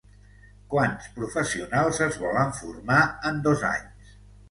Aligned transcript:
Quants 0.73 1.09
professionals 1.19 2.01
es 2.09 2.19
volen 2.25 2.59
formar 2.65 3.01
en 3.33 3.43
dos 3.51 3.71
anys? 3.75 4.21